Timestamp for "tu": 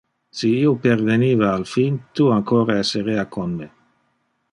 2.21-2.25